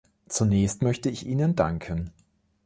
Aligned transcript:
Zunächst 0.27 0.81
möchte 0.81 1.11
ich 1.11 1.27
Ihnen 1.27 1.55
danken. 1.55 2.09